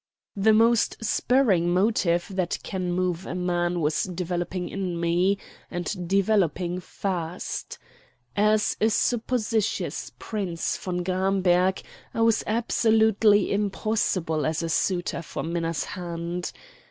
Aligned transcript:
The 0.35 0.51
most 0.51 0.97
spurring 1.05 1.71
motive 1.71 2.25
that 2.31 2.57
can 2.63 2.91
move 2.91 3.27
a 3.27 3.35
man 3.35 3.81
was 3.81 4.05
developing 4.05 4.67
in 4.67 4.99
me, 4.99 5.37
and 5.69 6.07
developing 6.09 6.79
fast. 6.79 7.77
As 8.35 8.75
a 8.81 8.89
supposititious 8.89 10.11
Prince 10.17 10.75
von 10.75 11.03
Gramberg 11.03 11.83
I 12.15 12.21
was 12.21 12.43
absolutely 12.47 13.51
impossible 13.51 14.43
as 14.43 14.63
a 14.63 14.69
suitor 14.69 15.21
for 15.21 15.43
Minna's 15.43 15.83
hand. 15.83 16.51